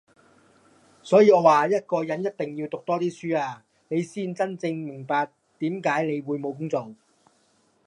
[1.03, 6.95] 所以我話一個人一定要讀多啲書啊，你先至真正明白點解你會冇工做!